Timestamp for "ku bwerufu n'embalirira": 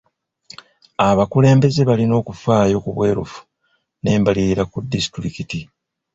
2.83-4.63